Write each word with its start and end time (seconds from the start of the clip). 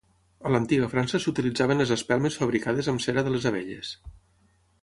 A 0.49 0.51
l'antiga 0.53 0.87
França 0.93 1.19
s'utilitzaven 1.25 1.83
les 1.83 1.93
espelmes 1.97 2.39
fabricades 2.41 2.93
amb 2.95 3.07
cera 3.07 3.29
de 3.29 3.35
les 3.37 3.49
abelles. 3.51 3.93